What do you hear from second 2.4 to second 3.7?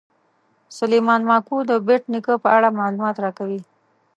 په اړه معلومات راکوي.